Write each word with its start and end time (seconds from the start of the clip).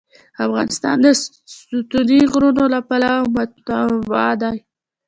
افغانستان 0.45 0.95
د 1.05 1.07
ستوني 1.55 2.21
غرونه 2.31 2.63
له 2.73 2.79
پلوه 2.87 3.17
متنوع 3.35 4.27
دی. 4.41 4.57